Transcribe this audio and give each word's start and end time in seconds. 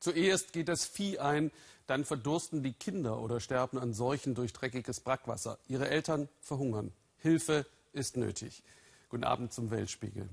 Zuerst 0.00 0.52
geht 0.52 0.68
das 0.68 0.84
Vieh 0.84 1.18
ein, 1.18 1.50
dann 1.86 2.04
verdursten 2.04 2.62
die 2.62 2.72
Kinder 2.72 3.20
oder 3.20 3.40
sterben 3.40 3.78
an 3.78 3.94
Seuchen 3.94 4.34
durch 4.34 4.52
dreckiges 4.52 5.00
Brackwasser. 5.00 5.58
Ihre 5.68 5.88
Eltern 5.88 6.28
verhungern. 6.40 6.92
Hilfe 7.18 7.66
ist 7.92 8.16
nötig. 8.16 8.62
Guten 9.08 9.24
Abend 9.24 9.52
zum 9.52 9.70
Weltspiegel. 9.70 10.28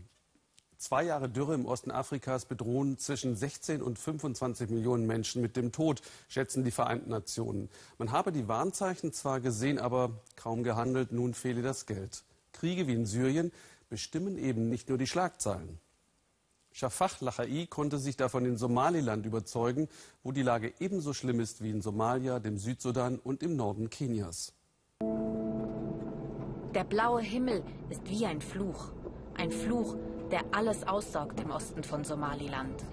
Zwei 0.78 1.04
Jahre 1.04 1.30
Dürre 1.30 1.54
im 1.54 1.66
Osten 1.66 1.90
Afrikas 1.90 2.46
bedrohen 2.46 2.98
zwischen 2.98 3.36
16 3.36 3.82
und 3.82 3.98
25 3.98 4.70
Millionen 4.70 5.08
Menschen 5.08 5.42
mit 5.42 5.56
dem 5.56 5.72
Tod, 5.72 6.02
schätzen 6.28 6.66
die 6.66 6.72
Vereinten 6.72 7.10
Nationen. 7.10 7.70
Man 7.98 8.12
habe 8.12 8.34
die 8.34 8.50
Warnzeichen 8.50 9.14
zwar 9.14 9.40
gesehen, 9.40 9.80
aber 9.80 10.22
kaum 10.36 10.64
gehandelt, 10.64 11.14
nun 11.14 11.34
fehle 11.34 11.62
das 11.62 11.86
Geld. 11.86 12.24
Kriege 12.52 12.88
wie 12.88 12.94
in 12.94 13.06
Syrien 13.06 13.52
bestimmen 13.90 14.38
eben 14.38 14.70
nicht 14.70 14.90
nur 14.90 14.98
die 14.98 15.08
Schlagzeilen. 15.08 15.80
Shafach 16.78 17.22
Lachai 17.22 17.68
konnte 17.70 17.98
sich 17.98 18.18
davon 18.18 18.44
in 18.46 18.58
Somaliland 18.58 19.26
überzeugen, 19.26 19.88
wo 20.24 20.34
die 20.34 20.42
Lage 20.42 20.74
ebenso 20.82 21.14
schlimm 21.14 21.40
ist 21.40 21.64
wie 21.64 21.70
in 21.70 21.82
Somalia, 21.82 22.40
dem 22.40 22.58
Südsudan 22.58 23.18
und 23.18 23.44
im 23.44 23.56
Norden 23.56 23.90
Kenias. 23.90 24.52
Der 25.00 26.84
blaue 26.84 27.22
Himmel 27.22 27.64
ist 27.90 28.02
wie 28.10 28.26
ein 28.26 28.42
Fluch. 28.42 28.92
Ein 29.38 29.52
Fluch, 29.52 29.96
der 30.32 30.42
alles 30.52 30.86
aussaugt 30.86 31.40
im 31.40 31.52
Osten 31.52 31.82
von 31.82 32.04
Somaliland. 32.04 32.84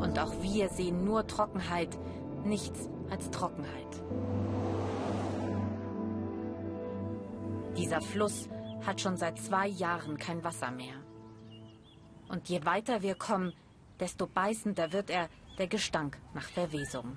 Und 0.00 0.18
auch 0.18 0.32
wir 0.42 0.68
sehen 0.70 1.04
nur 1.04 1.24
Trockenheit, 1.28 1.96
nichts 2.42 2.88
als 3.10 3.30
Trockenheit. 3.30 4.02
Dieser 7.78 8.00
Fluss 8.00 8.48
hat 8.84 9.00
schon 9.00 9.16
seit 9.16 9.38
zwei 9.38 9.68
Jahren 9.68 10.16
kein 10.16 10.42
Wasser 10.42 10.72
mehr. 10.72 11.05
Und 12.28 12.48
je 12.48 12.64
weiter 12.64 13.02
wir 13.02 13.14
kommen, 13.14 13.52
desto 14.00 14.26
beißender 14.26 14.92
wird 14.92 15.10
er 15.10 15.28
der 15.58 15.66
Gestank 15.66 16.18
nach 16.34 16.48
Verwesung. 16.48 17.16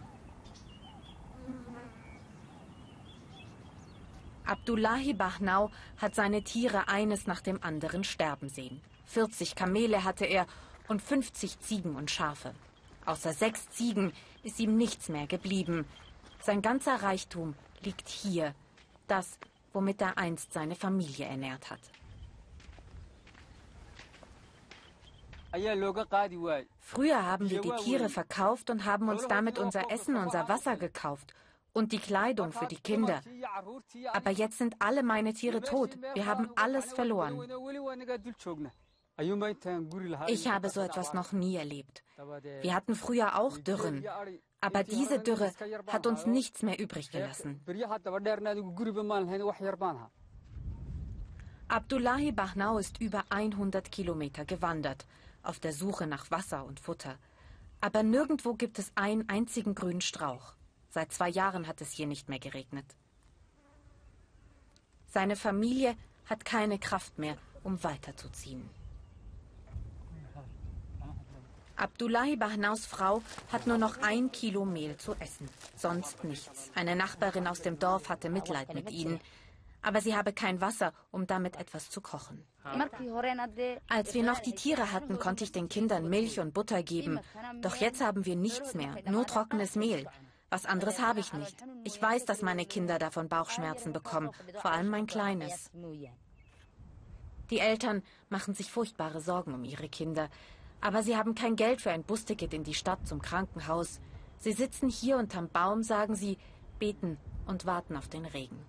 Abdullahi 4.46 5.13
Bahnau 5.13 5.70
hat 5.98 6.15
seine 6.15 6.43
Tiere 6.43 6.87
eines 6.87 7.27
nach 7.27 7.41
dem 7.41 7.62
anderen 7.62 8.04
sterben 8.04 8.49
sehen. 8.49 8.82
40 9.05 9.55
Kamele 9.55 10.04
hatte 10.04 10.26
er 10.26 10.48
und 10.87 11.02
50 11.02 11.60
Ziegen 11.60 11.96
und 11.96 12.10
Schafe. 12.10 12.54
Außer 13.05 13.34
sechs 13.34 13.70
Ziegen 13.70 14.12
ist 14.43 14.60
ihm 14.60 14.76
nichts 14.76 15.10
mehr 15.10 15.27
geblieben. 15.27 15.85
Sein 16.41 16.62
ganzer 16.62 16.96
Reichtum 17.04 17.55
liegt 17.82 18.10
hier. 18.10 18.55
Das, 19.07 19.37
womit 19.74 20.02
er 20.02 20.18
einst 20.18 20.54
seine 20.54 20.76
Familie 20.76 21.26
ernährt 21.26 21.70
hat. 21.70 21.82
Früher 26.80 27.26
haben 27.26 27.50
wir 27.50 27.62
die 27.62 27.72
Tiere 27.84 28.10
verkauft 28.10 28.70
und 28.70 28.86
haben 28.86 29.10
uns 29.10 29.28
damit 29.28 29.58
unser 29.58 29.92
Essen, 29.92 30.16
unser 30.16 30.48
Wasser 30.48 30.78
gekauft 30.78 31.34
und 31.74 31.92
die 31.92 32.00
Kleidung 32.00 32.52
für 32.52 32.68
die 32.68 32.78
Kinder. 32.78 33.22
Aber 34.14 34.32
jetzt 34.32 34.58
sind 34.58 34.76
alle 34.80 35.04
meine 35.04 35.34
Tiere 35.34 35.62
tot. 35.62 35.98
Wir 36.14 36.26
haben 36.26 36.50
alles 36.55 36.94
verloren. 36.94 37.40
Ich 40.27 40.48
habe 40.48 40.70
so 40.70 40.82
etwas 40.82 41.14
noch 41.14 41.32
nie 41.34 41.55
erlebt. 41.58 42.04
Wir 42.62 42.74
hatten 42.74 42.96
früher 42.96 43.38
auch 43.38 43.58
Dürren. 43.58 44.05
Aber 44.62 44.84
diese 44.84 45.20
Dürre 45.20 45.52
hat 45.88 46.08
uns 46.08 46.26
nichts 46.26 46.64
mehr 46.64 46.80
übrig 46.80 47.12
gelassen. 47.12 47.62
Abdullahi 51.68 52.32
Bahnau 52.32 52.77
ist 52.77 53.00
über 53.00 53.24
100 53.30 53.92
Kilometer 53.92 54.44
gewandert 54.46 55.05
auf 55.43 55.59
der 55.59 55.73
Suche 55.73 56.07
nach 56.07 56.32
Wasser 56.32 56.65
und 56.65 56.79
Futter. 56.79 57.18
Aber 57.82 58.04
nirgendwo 58.04 58.54
gibt 58.54 58.79
es 58.79 58.91
einen 58.95 59.29
einzigen 59.29 59.76
grünen 59.76 60.01
Strauch. 60.01 60.54
Seit 60.90 61.12
zwei 61.13 61.29
Jahren 61.29 61.68
hat 61.68 61.81
es 61.81 61.91
hier 61.91 62.07
nicht 62.07 62.29
mehr 62.29 62.40
geregnet. 62.40 62.85
Seine 65.07 65.35
Familie 65.35 65.96
hat 66.25 66.46
keine 66.46 66.78
Kraft 66.78 67.18
mehr, 67.18 67.38
um 67.64 67.84
weiterzuziehen. 67.84 68.69
Abdullahi 71.75 72.35
Bahnaus 72.35 72.85
Frau 72.85 73.24
hat 73.52 73.66
nur 73.66 73.78
noch 73.78 74.02
ein 74.02 74.31
Kilo 74.31 74.66
Mehl 74.66 74.97
zu 74.97 75.14
essen, 75.16 75.47
sonst 75.78 76.25
nichts. 76.25 76.72
Eine 76.75 76.96
Nachbarin 76.96 77.47
aus 77.47 77.62
dem 77.62 77.80
Dorf 77.80 78.09
hatte 78.09 78.30
Mitleid 78.30 78.74
mit 78.74 78.91
ihnen 78.91 79.22
aber 79.81 80.01
sie 80.01 80.16
habe 80.16 80.34
kein 80.34 80.62
Wasser, 80.62 80.94
um 81.12 81.28
damit 81.28 81.57
etwas 81.57 81.90
zu 81.90 82.01
kochen. 82.01 82.45
Als 83.88 84.13
wir 84.13 84.23
noch 84.23 84.40
die 84.40 84.56
Tiere 84.56 84.91
hatten, 84.91 85.19
konnte 85.19 85.44
ich 85.44 85.51
den 85.51 85.69
Kindern 85.69 86.09
Milch 86.09 86.40
und 86.40 86.53
Butter 86.53 86.84
geben. 86.84 87.19
Doch 87.62 87.75
jetzt 87.75 88.01
haben 88.01 88.25
wir 88.25 88.35
nichts 88.35 88.73
mehr, 88.73 88.95
nur 89.09 89.25
trockenes 89.25 89.75
Mehl. 89.75 90.07
Was 90.50 90.66
anderes 90.66 91.00
habe 91.00 91.19
ich 91.19 91.31
nicht. 91.34 91.56
Ich 91.84 92.01
weiß, 92.01 92.25
dass 92.25 92.41
meine 92.41 92.66
Kinder 92.66 92.97
davon 92.97 93.29
Bauchschmerzen 93.29 93.94
bekommen, 93.94 94.31
vor 94.62 94.72
allem 94.72 94.90
mein 94.90 95.06
Kleines. 95.06 95.69
Die 97.50 97.59
Eltern 97.59 98.03
machen 98.29 98.53
sich 98.53 98.72
furchtbare 98.72 99.22
Sorgen 99.22 99.53
um 99.53 99.63
ihre 99.63 99.90
Kinder. 99.90 100.29
Aber 100.81 101.03
sie 101.03 101.17
haben 101.17 101.35
kein 101.35 101.56
Geld 101.56 101.81
für 101.81 101.91
ein 101.91 102.03
Busticket 102.03 102.53
in 102.53 102.63
die 102.63 102.73
Stadt 102.73 103.07
zum 103.07 103.22
Krankenhaus. 103.22 104.00
Sie 104.38 104.53
sitzen 104.53 104.90
hier 104.90 105.17
unterm 105.17 105.50
Baum, 105.50 105.84
sagen 105.84 106.16
sie, 106.16 106.38
beten 106.79 107.17
und 107.46 107.66
warten 107.66 107.97
auf 107.97 108.07
den 108.07 108.25
Regen. 108.25 108.63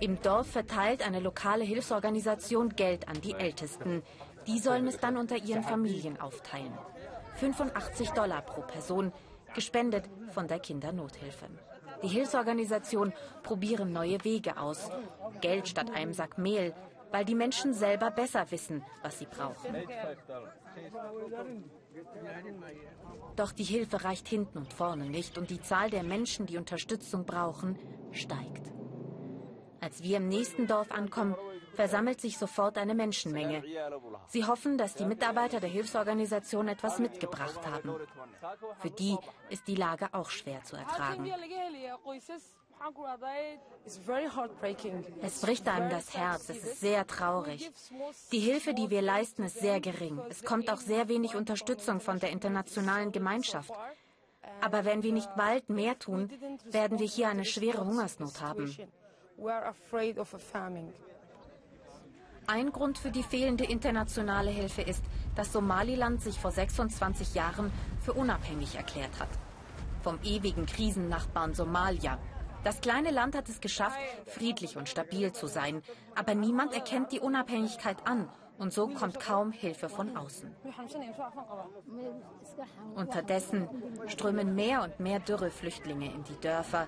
Im 0.00 0.20
Dorf 0.22 0.46
verteilt 0.46 1.06
eine 1.06 1.20
lokale 1.20 1.64
Hilfsorganisation 1.64 2.70
Geld 2.70 3.06
an 3.08 3.20
die 3.20 3.34
Ältesten. 3.34 4.02
Die 4.46 4.58
sollen 4.58 4.86
es 4.86 4.98
dann 4.98 5.18
unter 5.18 5.36
ihren 5.36 5.62
Familien 5.62 6.18
aufteilen. 6.18 6.72
85 7.36 8.10
Dollar 8.10 8.40
pro 8.42 8.62
Person, 8.62 9.12
gespendet 9.54 10.08
von 10.30 10.48
der 10.48 10.58
Kindernothilfe. 10.58 11.46
Die 12.02 12.08
Hilfsorganisationen 12.08 13.12
probieren 13.42 13.92
neue 13.92 14.24
Wege 14.24 14.58
aus. 14.58 14.90
Geld 15.42 15.68
statt 15.68 15.90
einem 15.90 16.14
Sack 16.14 16.38
Mehl, 16.38 16.74
weil 17.10 17.26
die 17.26 17.34
Menschen 17.34 17.74
selber 17.74 18.10
besser 18.10 18.50
wissen, 18.50 18.82
was 19.02 19.18
sie 19.18 19.26
brauchen. 19.26 19.74
Doch 23.36 23.52
die 23.52 23.64
Hilfe 23.64 24.04
reicht 24.04 24.28
hinten 24.28 24.58
und 24.58 24.72
vorne 24.72 25.04
nicht 25.04 25.36
und 25.36 25.50
die 25.50 25.60
Zahl 25.60 25.90
der 25.90 26.04
Menschen, 26.04 26.46
die 26.46 26.56
Unterstützung 26.56 27.26
brauchen, 27.26 27.78
steigt. 28.12 28.79
Als 29.80 30.02
wir 30.02 30.18
im 30.18 30.28
nächsten 30.28 30.66
Dorf 30.66 30.90
ankommen, 30.90 31.34
versammelt 31.74 32.20
sich 32.20 32.36
sofort 32.36 32.76
eine 32.76 32.94
Menschenmenge. 32.94 33.62
Sie 34.28 34.44
hoffen, 34.44 34.76
dass 34.76 34.94
die 34.94 35.06
Mitarbeiter 35.06 35.60
der 35.60 35.70
Hilfsorganisation 35.70 36.68
etwas 36.68 36.98
mitgebracht 36.98 37.66
haben. 37.66 37.96
Für 38.78 38.90
die 38.90 39.16
ist 39.48 39.66
die 39.66 39.76
Lage 39.76 40.08
auch 40.12 40.30
schwer 40.30 40.62
zu 40.64 40.76
ertragen. 40.76 41.32
Es 45.22 45.40
bricht 45.40 45.68
einem 45.68 45.90
das 45.90 46.16
Herz, 46.16 46.48
es 46.48 46.64
ist 46.64 46.80
sehr 46.80 47.06
traurig. 47.06 47.70
Die 48.32 48.38
Hilfe, 48.38 48.72
die 48.72 48.88
wir 48.88 49.02
leisten, 49.02 49.42
ist 49.44 49.58
sehr 49.58 49.80
gering. 49.80 50.18
Es 50.30 50.44
kommt 50.44 50.70
auch 50.70 50.78
sehr 50.78 51.08
wenig 51.08 51.36
Unterstützung 51.36 52.00
von 52.00 52.18
der 52.20 52.30
internationalen 52.30 53.12
Gemeinschaft. 53.12 53.72
Aber 54.62 54.84
wenn 54.84 55.02
wir 55.02 55.12
nicht 55.12 55.34
bald 55.36 55.68
mehr 55.68 55.98
tun, 55.98 56.30
werden 56.64 56.98
wir 56.98 57.06
hier 57.06 57.28
eine 57.28 57.44
schwere 57.44 57.84
Hungersnot 57.84 58.40
haben. 58.40 58.74
Ein 62.46 62.72
Grund 62.72 62.98
für 62.98 63.10
die 63.10 63.22
fehlende 63.22 63.64
internationale 63.64 64.50
Hilfe 64.50 64.82
ist, 64.82 65.02
dass 65.34 65.52
Somaliland 65.52 66.20
sich 66.20 66.38
vor 66.38 66.50
26 66.50 67.34
Jahren 67.34 67.72
für 68.00 68.12
unabhängig 68.12 68.76
erklärt 68.76 69.18
hat. 69.18 69.28
Vom 70.02 70.18
ewigen 70.22 70.66
Krisennachbarn 70.66 71.54
Somalia. 71.54 72.18
Das 72.64 72.82
kleine 72.82 73.10
Land 73.10 73.34
hat 73.34 73.48
es 73.48 73.60
geschafft, 73.60 73.98
friedlich 74.26 74.76
und 74.76 74.88
stabil 74.88 75.32
zu 75.32 75.46
sein. 75.46 75.82
Aber 76.14 76.34
niemand 76.34 76.74
erkennt 76.74 77.12
die 77.12 77.20
Unabhängigkeit 77.20 78.06
an. 78.06 78.28
Und 78.58 78.74
so 78.74 78.88
kommt 78.88 79.20
kaum 79.20 79.52
Hilfe 79.52 79.88
von 79.88 80.18
außen. 80.18 80.54
Unterdessen 82.94 83.68
strömen 84.06 84.54
mehr 84.54 84.82
und 84.82 85.00
mehr 85.00 85.18
Dürreflüchtlinge 85.18 86.12
in 86.12 86.24
die 86.24 86.38
Dörfer, 86.40 86.86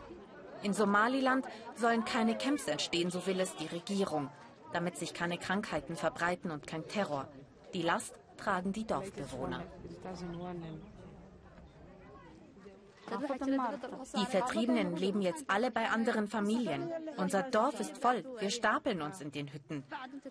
in 0.63 0.73
Somaliland 0.73 1.47
sollen 1.75 2.05
keine 2.05 2.37
Camps 2.37 2.67
entstehen, 2.67 3.11
so 3.11 3.27
will 3.27 3.41
es 3.41 3.55
die 3.57 3.67
Regierung, 3.67 4.31
damit 4.73 4.97
sich 4.97 5.15
keine 5.15 5.39
Krankheiten 5.39 5.97
verbreiten 5.97 6.51
und 6.51 6.67
kein 6.67 6.87
Terror. 6.89 7.29
Die 7.75 7.83
Last 7.83 8.15
tragen 8.37 8.73
die 8.73 8.87
Dorfbewohner. 8.87 9.63
Die 14.17 14.27
Vertriebenen 14.27 14.97
leben 14.97 15.21
jetzt 15.23 15.45
alle 15.49 15.71
bei 15.71 15.89
anderen 15.89 16.29
Familien. 16.29 16.91
Unser 17.17 17.43
Dorf 17.43 17.79
ist 17.81 17.99
voll. 17.99 18.25
Wir 18.39 18.51
stapeln 18.51 19.03
uns 19.03 19.21
in 19.21 19.33
den 19.33 19.53
Hütten. 19.53 19.85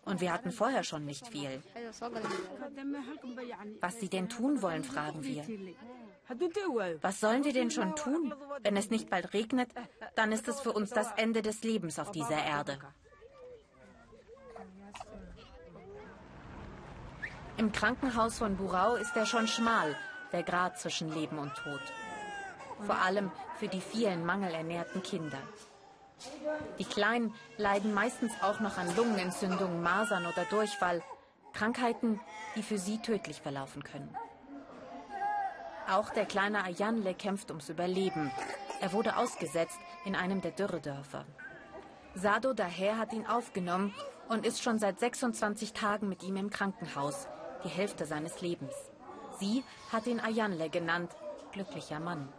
Und 0.05 0.21
wir 0.21 0.31
hatten 0.33 0.51
vorher 0.51 0.83
schon 0.83 1.05
nicht 1.05 1.27
viel. 1.27 1.61
Was 3.81 3.99
sie 3.99 4.09
denn 4.09 4.29
tun 4.29 4.61
wollen, 4.61 4.83
fragen 4.83 5.23
wir. 5.23 5.43
Was 7.01 7.19
sollen 7.19 7.43
wir 7.43 7.53
denn 7.53 7.71
schon 7.71 7.95
tun? 7.95 8.33
Wenn 8.61 8.77
es 8.77 8.89
nicht 8.89 9.09
bald 9.09 9.33
regnet, 9.33 9.69
dann 10.15 10.31
ist 10.31 10.47
es 10.47 10.61
für 10.61 10.71
uns 10.71 10.89
das 10.91 11.11
Ende 11.17 11.41
des 11.41 11.63
Lebens 11.63 11.99
auf 11.99 12.11
dieser 12.11 12.41
Erde. 12.43 12.77
Im 17.57 17.71
Krankenhaus 17.71 18.37
von 18.39 18.55
Burau 18.55 18.95
ist 18.95 19.15
er 19.15 19.25
schon 19.25 19.47
schmal. 19.47 19.95
der 20.31 20.43
Grad 20.43 20.79
zwischen 20.79 21.13
Leben 21.13 21.37
und 21.37 21.53
Tod. 21.55 21.81
Vor 22.85 22.95
allem 22.95 23.31
für 23.59 23.67
die 23.67 23.81
vielen 23.81 24.25
mangelernährten 24.25 25.03
Kinder. 25.03 25.37
Die 26.79 26.85
Kleinen 26.85 27.33
leiden 27.57 27.93
meistens 27.93 28.31
auch 28.41 28.59
noch 28.59 28.77
an 28.77 28.95
Lungenentzündungen, 28.95 29.81
Masern 29.81 30.25
oder 30.25 30.45
Durchfall. 30.45 31.03
Krankheiten, 31.53 32.19
die 32.55 32.63
für 32.63 32.77
sie 32.77 32.99
tödlich 32.99 33.41
verlaufen 33.41 33.83
können. 33.83 34.15
Auch 35.89 36.09
der 36.09 36.25
kleine 36.25 36.63
Ayanle 36.63 37.13
kämpft 37.13 37.49
ums 37.49 37.69
Überleben. 37.69 38.31
Er 38.79 38.93
wurde 38.93 39.17
ausgesetzt 39.17 39.79
in 40.05 40.15
einem 40.15 40.41
der 40.41 40.51
Dürredörfer. 40.51 41.25
Sado 42.15 42.53
daher 42.53 42.97
hat 42.97 43.13
ihn 43.13 43.25
aufgenommen 43.25 43.93
und 44.29 44.45
ist 44.45 44.61
schon 44.61 44.79
seit 44.79 44.99
26 44.99 45.73
Tagen 45.73 46.09
mit 46.09 46.23
ihm 46.23 46.35
im 46.37 46.49
Krankenhaus, 46.49 47.27
die 47.63 47.69
Hälfte 47.69 48.05
seines 48.05 48.41
Lebens. 48.41 48.73
Sie 49.39 49.63
hat 49.91 50.07
ihn 50.07 50.19
Ayanle 50.19 50.69
genannt, 50.69 51.11
glücklicher 51.51 51.99
Mann. 51.99 52.31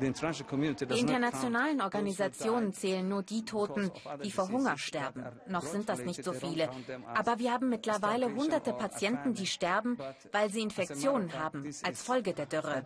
Die 0.00 1.00
internationalen 1.00 1.80
Organisationen 1.80 2.72
zählen 2.72 3.08
nur 3.08 3.22
die 3.22 3.44
Toten, 3.44 3.90
die 4.22 4.30
vor 4.30 4.48
Hunger 4.48 4.78
sterben. 4.78 5.24
Noch 5.48 5.64
sind 5.64 5.88
das 5.88 6.00
nicht 6.00 6.22
so 6.22 6.32
viele. 6.32 6.70
Aber 7.14 7.38
wir 7.38 7.52
haben 7.52 7.68
mittlerweile 7.68 8.32
hunderte 8.34 8.72
Patienten, 8.72 9.34
die 9.34 9.46
sterben, 9.46 9.98
weil 10.32 10.50
sie 10.50 10.60
Infektionen 10.60 11.32
haben, 11.32 11.64
als 11.82 12.02
Folge 12.02 12.32
der 12.32 12.46
Dürre. 12.46 12.84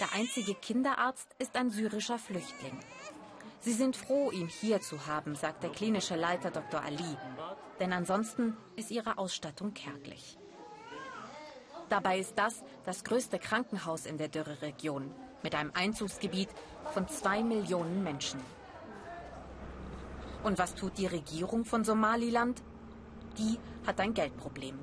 Der 0.00 0.12
einzige 0.12 0.54
Kinderarzt 0.54 1.28
ist 1.38 1.56
ein 1.56 1.70
syrischer 1.70 2.18
Flüchtling. 2.18 2.78
Sie 3.60 3.72
sind 3.72 3.96
froh, 3.96 4.30
ihn 4.30 4.48
hier 4.48 4.80
zu 4.80 5.06
haben, 5.06 5.36
sagt 5.36 5.62
der 5.62 5.70
klinische 5.70 6.16
Leiter 6.16 6.50
Dr. 6.50 6.82
Ali. 6.82 7.16
Denn 7.80 7.92
ansonsten 7.92 8.56
ist 8.76 8.90
ihre 8.90 9.16
Ausstattung 9.18 9.72
kärglich. 9.72 10.38
Dabei 11.88 12.18
ist 12.18 12.38
das 12.38 12.62
das 12.84 13.04
größte 13.04 13.38
Krankenhaus 13.38 14.06
in 14.06 14.18
der 14.18 14.28
Dürreregion 14.28 15.10
mit 15.42 15.54
einem 15.54 15.70
Einzugsgebiet 15.74 16.48
von 16.92 17.06
zwei 17.08 17.42
Millionen 17.42 18.02
Menschen. 18.02 18.40
Und 20.42 20.58
was 20.58 20.74
tut 20.74 20.98
die 20.98 21.06
Regierung 21.06 21.64
von 21.64 21.84
Somaliland? 21.84 22.62
Die 23.38 23.58
hat 23.86 24.00
ein 24.00 24.14
Geldproblem. 24.14 24.78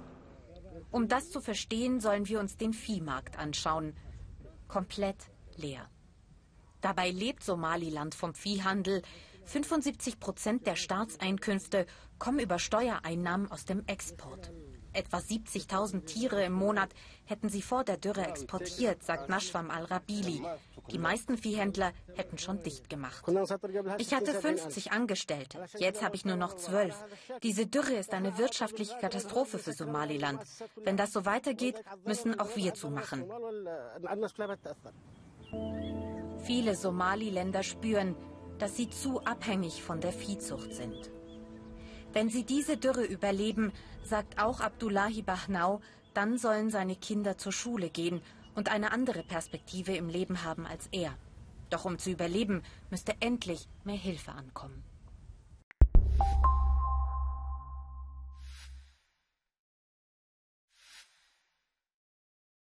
Um 0.92 1.08
das 1.08 1.30
zu 1.30 1.40
verstehen, 1.40 2.00
sollen 2.00 2.28
wir 2.28 2.40
uns 2.40 2.58
den 2.58 2.74
Viehmarkt 2.74 3.38
anschauen. 3.38 3.96
Komplett 4.68 5.32
leer. 5.56 5.90
Dabei 6.82 7.12
lebt 7.12 7.44
Somaliland 7.44 8.16
vom 8.16 8.34
Viehhandel. 8.34 9.02
75 9.46 10.20
Prozent 10.20 10.68
der 10.68 10.76
Staatseinkünfte 10.76 11.86
kommen 12.20 12.40
über 12.40 12.60
Steuereinnahmen 12.60 13.52
aus 13.52 13.66
dem 13.66 13.86
Export. 13.88 14.52
Etwa 14.94 15.18
70.000 15.18 16.06
Tiere 16.06 16.44
im 16.44 16.54
Monat 16.54 16.90
hätten 17.26 17.50
sie 17.50 17.62
vor 17.62 17.84
der 17.84 17.98
Dürre 17.98 18.26
exportiert, 18.28 19.04
sagt 19.04 19.30
Nashwam 19.30 19.72
al-Rabili. 19.72 20.42
Die 20.92 21.00
meisten 21.00 21.38
Viehhändler 21.38 21.94
hätten 22.16 22.38
schon 22.38 22.62
dicht 22.62 22.90
gemacht. 22.90 23.24
Ich 23.98 24.14
hatte 24.14 24.34
50 24.34 24.92
Angestellte. 24.92 25.66
Jetzt 25.78 26.04
habe 26.04 26.16
ich 26.16 26.26
nur 26.26 26.36
noch 26.36 26.56
zwölf. 26.56 26.96
Diese 27.44 27.68
Dürre 27.68 27.94
ist 27.94 28.14
eine 28.14 28.38
wirtschaftliche 28.38 28.98
Katastrophe 28.98 29.58
für 29.60 29.74
Somaliland. 29.74 30.42
Wenn 30.84 30.98
das 30.98 31.14
so 31.14 31.26
weitergeht, 31.26 31.82
müssen 32.06 32.40
auch 32.40 32.56
wir 32.56 32.74
zumachen. 32.74 33.26
Viele 36.44 36.76
Somaliländer 36.76 37.64
spüren, 37.64 38.16
dass 38.58 38.76
sie 38.76 38.90
zu 38.90 39.22
abhängig 39.22 39.84
von 39.84 40.02
der 40.02 40.12
Viehzucht 40.12 40.74
sind. 40.74 41.12
Wenn 42.14 42.30
sie 42.30 42.44
diese 42.44 42.78
Dürre 42.78 43.06
überleben, 43.06 43.72
sagt 44.04 44.42
auch 44.42 44.60
Abdullahi 44.60 45.22
Bahnau, 45.22 45.82
dann 46.14 46.38
sollen 46.38 46.70
seine 46.70 46.96
Kinder 46.96 47.38
zur 47.38 47.54
Schule 47.54 47.90
gehen 47.90 48.22
und 48.54 48.70
eine 48.70 48.92
andere 48.92 49.24
Perspektive 49.24 49.96
im 49.96 50.10
Leben 50.10 50.44
haben 50.44 50.66
als 50.66 50.90
er. 50.92 51.16
Doch 51.70 51.86
um 51.86 51.98
zu 51.98 52.12
überleben, 52.12 52.64
müsste 52.90 53.16
endlich 53.22 53.68
mehr 53.86 53.96
Hilfe 53.96 54.34
ankommen. 54.34 54.84